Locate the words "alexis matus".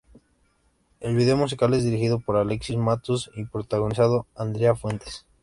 2.35-3.29